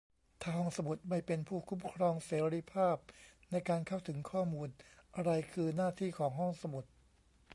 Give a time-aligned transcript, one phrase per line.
[0.41, 2.95] ถ้าห้องสมุดไม่เป็นผู้คุ้มครองเสรีภาพ
[3.51, 4.67] ในการเข้าถึงข้อมูล
[5.15, 6.83] อะไรคือหน้าที่ของห้องสมุด?